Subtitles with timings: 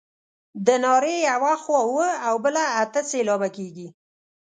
[0.65, 3.87] د نارې یوه خوا اووه او بله اته سېلابه کیږي.